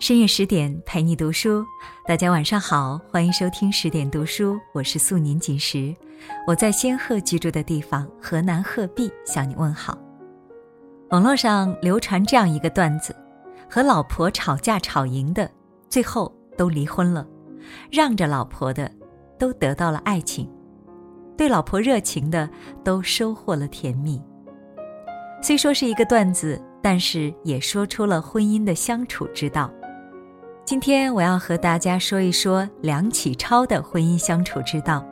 [0.00, 1.66] 深夜十点陪你读书，
[2.06, 5.92] 大家晚上好，欢迎收听十点读书，我是素年锦时，
[6.46, 9.98] 我在仙鹤居住的地方河南鹤壁向你问好。
[11.10, 13.14] 网络上流传这样一个段子：
[13.68, 15.50] 和老婆吵架吵赢的，
[15.90, 17.26] 最后都离婚了；
[17.90, 18.88] 让着老婆的，
[19.36, 20.46] 都得到了爱情；
[21.36, 22.48] 对老婆热情的，
[22.84, 24.22] 都收获了甜蜜。
[25.42, 29.68] 虽说是一个段子，但是也说出了婚姻的相处之道。
[30.68, 35.02] 今天我要和大家说一说梁启超的婚姻相处之道。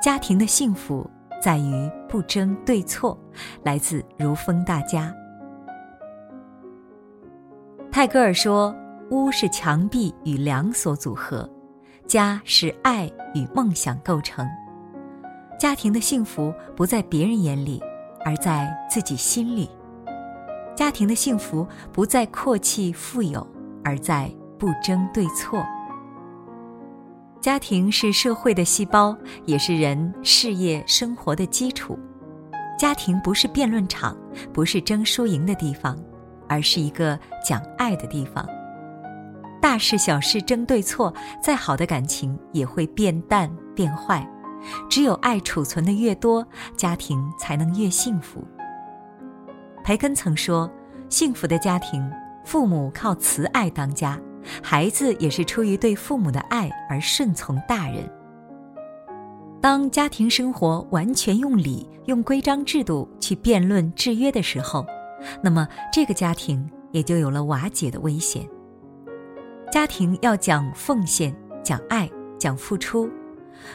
[0.00, 1.04] 家庭的幸福
[1.42, 3.18] 在于不争对错。
[3.64, 5.12] 来自如风大家。
[7.90, 8.72] 泰戈尔说
[9.10, 11.50] ：“屋是墙壁与梁所组合，
[12.06, 14.46] 家是爱与梦想构成。
[15.58, 17.82] 家庭的幸福不在别人眼里，
[18.24, 19.68] 而在自己心里。
[20.76, 23.44] 家庭的幸福不在阔气富有，
[23.82, 25.66] 而在。”不争对错。
[27.40, 31.98] 家庭是社会的细胞，也是人事业生活的基础。
[32.78, 34.16] 家庭不是辩论场，
[34.52, 35.98] 不是争输赢的地方，
[36.46, 38.46] 而是一个讲爱的地方。
[39.60, 44.26] 大事小事争对错，再好的感情也会变淡变坏。
[44.90, 48.46] 只有爱储存的越多，家庭才能越幸福。
[49.82, 50.70] 培根曾说
[51.08, 52.10] ：“幸福的家庭，
[52.44, 54.20] 父母靠慈爱当家。”
[54.62, 58.10] 孩子也是出于对父母的爱而顺从大人。
[59.60, 64.86] 当家庭生活完全用理、用规章制度去辩论制约的时候，
[65.42, 68.48] 那么这个家庭也就有了瓦解的危险。
[69.70, 73.08] 家庭要讲奉献、讲爱、讲付出，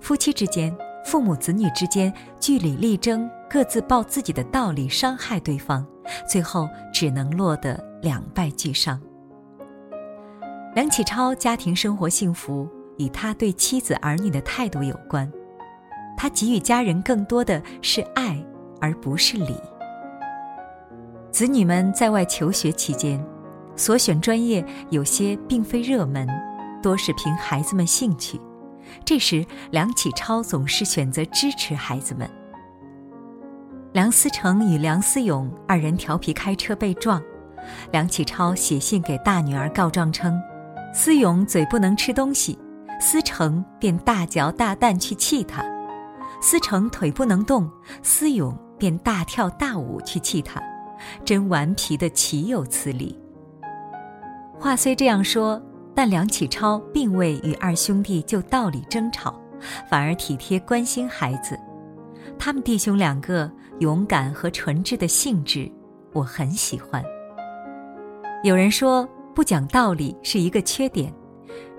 [0.00, 5.84] 夫妻之间、父母子女之间据理力争，各自抱自己的道理伤害对方，
[6.28, 9.00] 最后只能落得两败俱伤。
[10.72, 15.30] 梁启超家庭生活幸福，与他对妻子儿女的态度有关。
[16.16, 18.40] 他给予家人更多的是爱，
[18.80, 19.56] 而不是礼。
[21.32, 23.20] 子女们在外求学期间，
[23.74, 26.28] 所选专业有些并非热门，
[26.80, 28.40] 多是凭孩子们兴趣。
[29.04, 32.30] 这时，梁启超总是选择支持孩子们。
[33.92, 37.20] 梁思成与梁思永二人调皮开车被撞，
[37.90, 40.40] 梁启超写信给大女儿告状称。
[40.92, 42.58] 思勇嘴不能吃东西，
[43.00, 45.62] 思成便大嚼大啖去气他；
[46.42, 47.70] 思成腿不能动，
[48.02, 50.60] 思勇便大跳大舞去气他，
[51.24, 53.16] 真顽皮的岂有此理！
[54.58, 55.62] 话虽这样说，
[55.94, 59.40] 但梁启超并未与二兄弟就道理争吵，
[59.88, 61.58] 反而体贴关心孩子。
[62.36, 65.70] 他们弟兄两个勇敢和纯挚的性质，
[66.12, 67.00] 我很喜欢。
[68.42, 69.08] 有人说。
[69.34, 71.12] 不讲道理是一个缺点，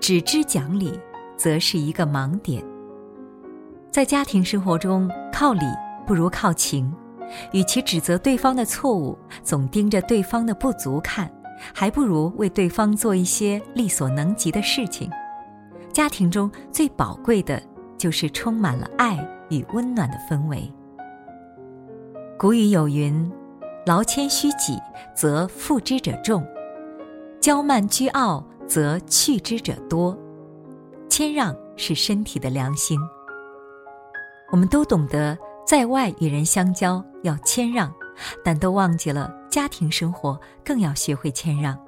[0.00, 0.98] 只知讲理
[1.36, 2.62] 则是一个盲点。
[3.90, 5.64] 在家庭生活中，靠理
[6.06, 6.92] 不如靠情。
[7.52, 11.30] 与其指责对方的错误，总盯着对方的不足看，
[11.74, 15.10] 还不如为对方做一些力所能及的事情。
[15.92, 17.62] 家庭中最宝贵的
[17.98, 19.18] 就是充满了爱
[19.50, 20.72] 与温暖的氛围。
[22.38, 23.30] 古语有云
[23.84, 24.78] ：“劳谦虚己，
[25.14, 26.46] 则负之者众。”
[27.40, 30.16] 骄慢倨傲，则去之者多。
[31.08, 32.98] 谦让是身体的良心。
[34.50, 37.92] 我们都懂得，在外与人相交要谦让，
[38.44, 41.78] 但都忘记了家庭生活更要学会谦让。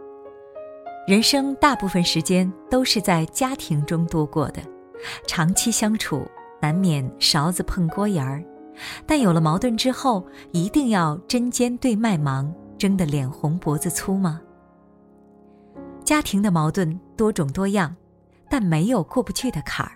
[1.06, 4.62] 人生大部分时间都是在家庭中度过的，
[5.26, 6.26] 长期相处
[6.60, 8.44] 难免勺子碰锅沿儿，
[9.06, 14.40] 但有了矛盾之后，一定要针尖对麦芒，争得脸红脖子粗吗？
[16.10, 17.94] 家庭的矛盾多种多样，
[18.48, 19.92] 但没有过不去的坎儿。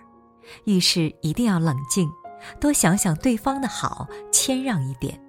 [0.63, 2.09] 遇事一定要冷静，
[2.57, 5.21] 多想想对方的好，谦让一点。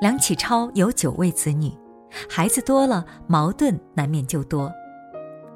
[0.00, 1.70] 梁启超有九位子女，
[2.26, 4.72] 孩子多了，矛盾难免就多。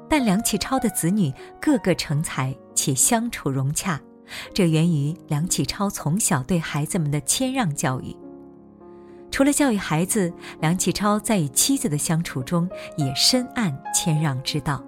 [0.07, 3.99] 但梁启超的子女个个成才，且相处融洽，
[4.53, 8.15] 这源于梁启超从小对孩子们的谦让教育。
[9.39, 14.83] 除了教育孩子，梁启超在与妻子的相处中也深谙谦让之道。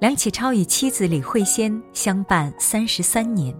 [0.00, 3.54] 梁启超与妻子李惠仙相伴三十三年，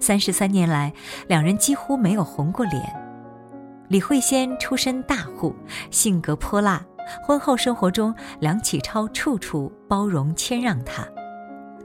[0.00, 0.92] 三十三年来，
[1.28, 2.82] 两人几乎没有红过脸。
[3.88, 5.54] 李惠仙出身大户，
[5.92, 6.84] 性格泼辣，
[7.24, 11.06] 婚后生活中，梁启超处处包容谦让她，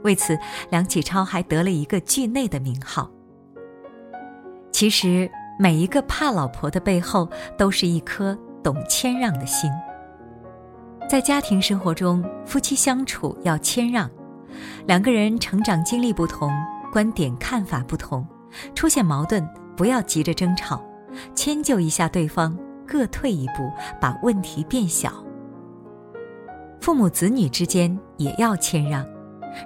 [0.02, 0.36] 为此，
[0.70, 3.08] 梁启超还得了一个“惧内”的名号。
[4.72, 5.30] 其实。
[5.62, 9.70] 每一个怕老婆的背后，都是一颗懂谦让的心。
[11.08, 14.10] 在家庭生活中，夫妻相处要谦让。
[14.88, 16.50] 两个人成长经历不同，
[16.90, 18.26] 观点看法不同，
[18.74, 20.84] 出现矛盾不要急着争吵，
[21.32, 23.70] 迁就一下对方，各退一步，
[24.00, 25.12] 把问题变小。
[26.80, 29.06] 父母子女之间也要谦让。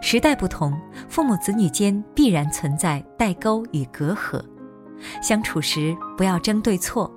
[0.03, 0.79] 时代不同，
[1.09, 4.45] 父母子女间必然存在代沟与隔阂，
[5.23, 7.11] 相处时不要争对错，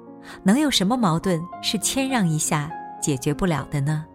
[0.44, 2.70] 能有什么矛盾是谦让一下
[3.02, 4.06] 解决不了的呢？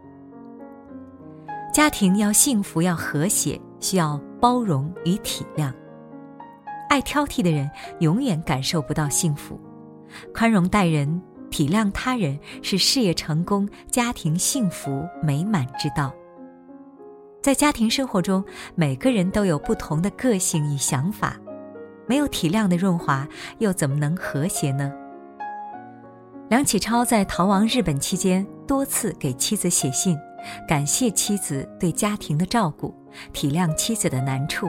[1.72, 5.72] 家庭要幸福要和谐，需要包容与体谅。
[6.88, 7.68] 爱挑剔的人
[7.98, 9.58] 永远感受不到幸福，
[10.32, 11.20] 宽容待人、
[11.50, 16.14] 体谅他人是事业成功、家庭幸福美满之道。
[17.42, 18.44] 在家庭生活中，
[18.76, 21.36] 每个人都有不同的个性与想法，
[22.06, 23.26] 没有体谅的润滑，
[23.58, 24.92] 又怎么能和谐呢？
[26.48, 30.16] 梁启超在逃亡日本期间，多次给妻子写信，
[30.68, 32.94] 感谢妻子对家庭的照顾，
[33.32, 34.68] 体谅妻子的难处。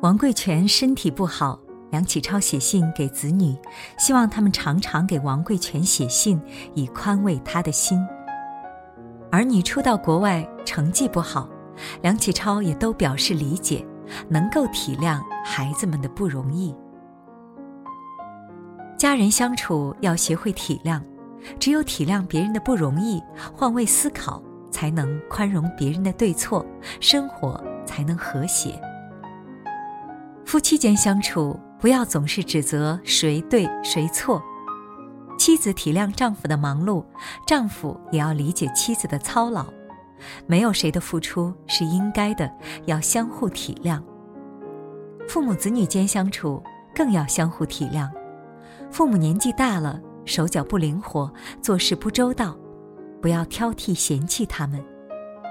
[0.00, 1.58] 王贵全身体不好，
[1.90, 3.56] 梁启超写信给子女，
[3.96, 6.40] 希望他们常常给王贵全写信，
[6.74, 7.98] 以宽慰他的心。
[9.30, 11.48] 儿女初到国外，成绩不好。
[12.02, 13.84] 梁启超也都表示理解，
[14.28, 16.74] 能够体谅孩子们的不容易。
[18.96, 21.00] 家人相处要学会体谅，
[21.58, 23.22] 只有体谅别人的不容易，
[23.54, 26.64] 换位思考，才能宽容别人的对错，
[27.00, 28.80] 生活才能和谐。
[30.46, 34.42] 夫妻间相处，不要总是指责谁对谁错，
[35.38, 37.04] 妻子体谅丈夫的忙碌，
[37.46, 39.66] 丈夫也要理解妻子的操劳。
[40.46, 42.50] 没有谁的付出是应该的，
[42.86, 44.00] 要相互体谅。
[45.28, 46.62] 父母子女间相处
[46.94, 48.08] 更要相互体谅。
[48.90, 52.56] 父母年纪大了，手脚不灵活，做事不周到，
[53.20, 54.84] 不要挑剔嫌弃他们。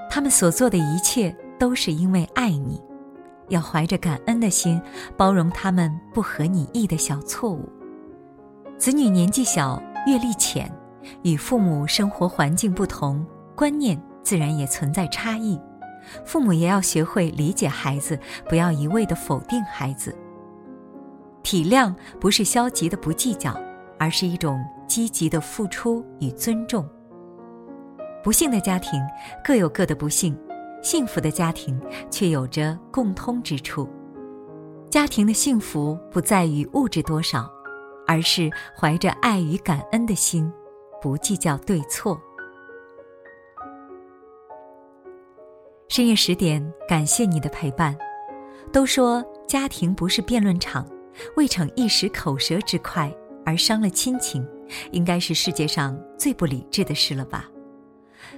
[0.09, 2.79] 他们所做的一切都是因为爱你，
[3.49, 4.79] 要怀着感恩的心，
[5.17, 7.67] 包容他们不合你意的小错误。
[8.77, 10.71] 子女年纪小，阅历浅，
[11.23, 13.99] 与父母生活环境不同，观念。
[14.23, 15.59] 自然也存在差异，
[16.25, 18.17] 父母也要学会理解孩子，
[18.47, 20.15] 不要一味的否定孩子。
[21.43, 23.53] 体谅不是消极的不计较，
[23.99, 26.87] 而是一种积极的付出与尊重。
[28.23, 29.01] 不幸的家庭
[29.43, 30.37] 各有各的不幸，
[30.81, 31.77] 幸福的家庭
[32.09, 33.89] 却有着共通之处。
[34.89, 37.49] 家庭的幸福不在于物质多少，
[38.07, 40.49] 而是怀着爱与感恩的心，
[41.01, 42.17] 不计较对错。
[45.93, 47.95] 深夜十点，感谢你的陪伴。
[48.71, 50.87] 都说家庭不是辩论场，
[51.35, 53.13] 未逞一时口舌之快
[53.45, 54.43] 而伤了亲情，
[54.89, 57.47] 应该是世界上最不理智的事了吧？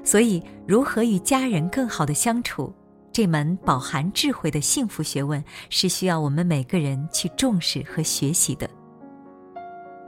[0.04, 2.74] 所以，如何与家人更好的相处，
[3.14, 8.70] 这门饱含智慧的幸福学问，是需要我们每个人去重视和学习的。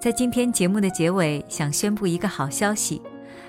[0.01, 3.01] 在今天节目的结尾，想宣布一个好消息。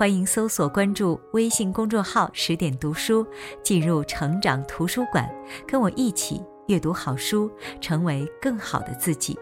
[0.00, 3.26] 欢迎搜索关注微信公众号“十点读书”，
[3.62, 5.30] 进入成长图书馆，
[5.68, 7.50] 跟我一起阅读好书，
[7.82, 9.38] 成为更好的自己。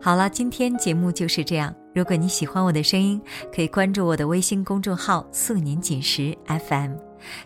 [0.00, 1.74] 好了，今天节目就是这样。
[1.94, 3.20] 如果你喜欢我的声音，
[3.54, 6.92] 可以关注我的微信公众号“素年锦时 FM”。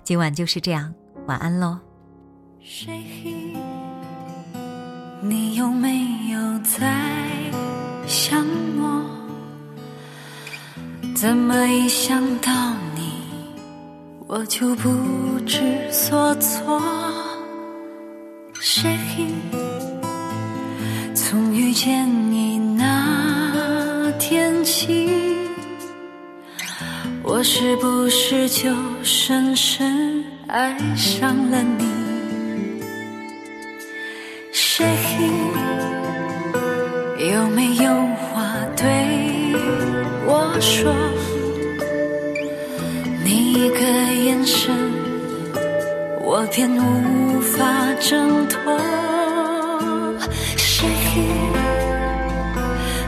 [0.05, 0.95] 今晚就是这样，
[1.27, 1.81] 晚安喽。
[5.21, 7.11] 你有没有在
[8.07, 8.47] 想
[8.79, 9.24] 我？
[11.15, 12.51] 怎么一想到
[12.95, 13.13] 你，
[14.27, 14.91] 我就不
[15.47, 16.83] 知所措？
[18.61, 18.99] 谁
[21.15, 25.09] 从遇见你那天起，
[27.23, 31.85] 我是不是就深深爱上了你？
[34.53, 34.85] 谁
[37.33, 38.04] 有没有
[40.65, 40.93] 说，
[43.25, 43.45] 你？
[43.65, 44.75] 一个眼神，
[46.21, 47.63] 我便无法
[47.99, 48.61] 挣脱。
[50.57, 50.87] 谁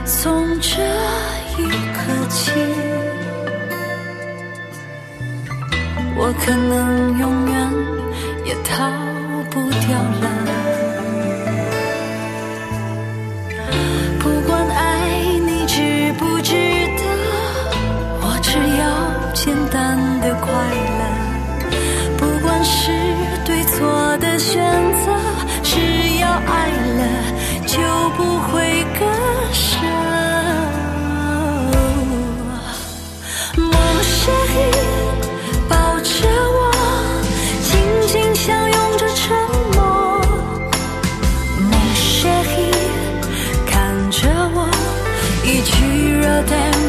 [0.03, 0.81] 从这
[1.61, 1.99] 一刻
[2.29, 2.51] 起，
[6.15, 7.55] 我可能永远
[8.45, 8.89] 也逃
[9.51, 10.36] 不掉了。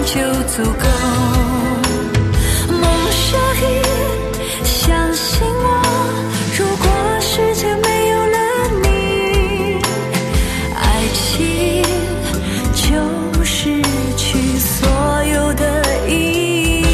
[0.04, 0.14] 就
[0.46, 0.84] 足够。
[2.70, 3.64] 梦雪依，
[4.64, 5.66] 相信我，
[6.56, 6.86] 如果
[7.20, 8.38] 世界没有了
[8.82, 9.80] 你，
[10.74, 11.82] 爱情
[12.74, 12.86] 就
[13.44, 13.82] 失
[14.16, 14.88] 去所
[15.24, 15.62] 有的
[16.08, 16.10] 意
[16.82, 16.84] 义。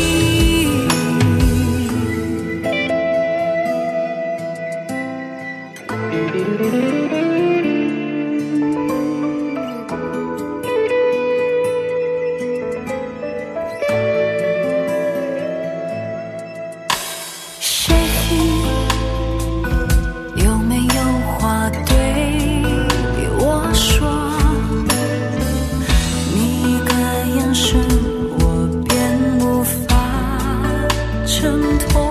[31.44, 32.03] 挣脱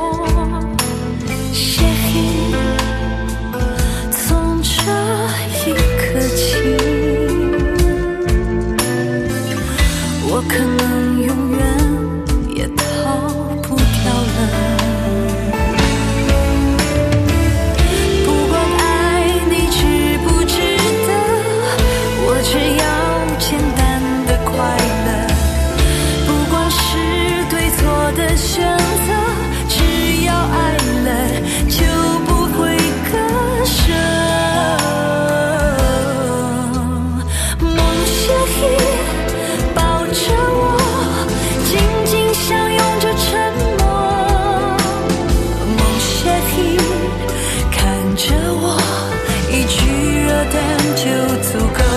[51.04, 51.10] 就
[51.42, 51.93] 足够。